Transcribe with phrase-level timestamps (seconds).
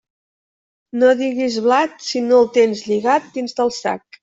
[1.03, 4.07] No digues blat si no el tens lligat dins del sac.